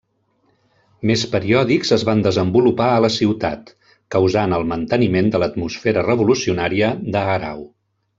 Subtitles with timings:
[1.09, 3.69] Més periòdics es van desenvolupar a la ciutat,
[4.15, 7.63] causant el manteniment de l'atmosfera revolucionària d'Aarau.